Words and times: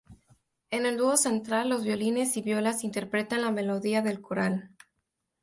En 0.71 0.87
el 0.87 0.97
dúo 0.97 1.15
central 1.15 1.69
los 1.69 1.83
violines 1.83 2.35
y 2.35 2.41
violas 2.41 2.83
interpretan 2.83 3.43
la 3.43 3.51
melodía 3.51 4.01
del 4.01 4.19
coral. 4.19 4.71